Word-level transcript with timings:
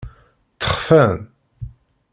Ttexfan. 0.51 1.19